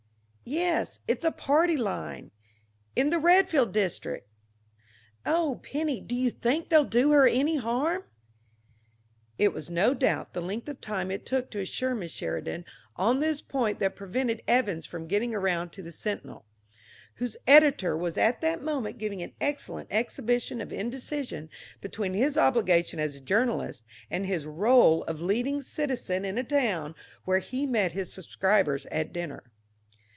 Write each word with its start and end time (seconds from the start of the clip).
Yes... 0.43 0.99
it's 1.07 1.23
a 1.23 1.31
party 1.31 1.77
line. 1.77 2.31
In 2.93 3.09
the 3.09 3.19
Redfield 3.19 3.71
district. 3.71 4.27
Oh, 5.25 5.61
Penny, 5.63 6.01
do 6.01 6.13
you 6.13 6.29
think 6.29 6.67
they'll 6.67 6.83
do 6.83 7.11
her 7.11 7.25
any 7.25 7.55
harm?" 7.55 8.03
It 9.37 9.53
was, 9.53 9.69
no 9.69 9.93
doubt, 9.93 10.33
the 10.33 10.41
length 10.41 10.67
of 10.67 10.81
time 10.81 11.09
it 11.09 11.25
took 11.25 11.51
to 11.51 11.61
assure 11.61 11.95
Miss 11.95 12.11
Sheridan 12.11 12.65
on 12.97 13.19
this 13.19 13.39
point 13.39 13.79
that 13.79 13.95
prevented 13.95 14.41
Evans 14.45 14.85
from 14.85 15.07
getting 15.07 15.33
around 15.33 15.71
to 15.71 15.81
the 15.81 15.91
Sentinel, 15.91 16.43
whose 17.15 17.37
editor 17.47 17.95
was 17.95 18.17
at 18.17 18.41
that 18.41 18.61
moment 18.61 18.97
giving 18.97 19.21
an 19.21 19.31
excellent 19.39 19.87
exhibition 19.89 20.59
of 20.59 20.73
indecision 20.73 21.49
between 21.79 22.13
his 22.13 22.37
obligation 22.37 22.99
as 22.99 23.15
a 23.15 23.21
journalist 23.21 23.85
and 24.09 24.25
his 24.25 24.45
rôle 24.45 25.05
of 25.05 25.21
leading 25.21 25.61
citizen 25.61 26.25
in 26.25 26.37
a 26.37 26.43
town 26.43 26.93
where 27.23 27.39
he 27.39 27.65
met 27.65 27.93
his 27.93 28.11
subscribers 28.11 28.85
at 28.87 29.13
dinner. 29.13 29.43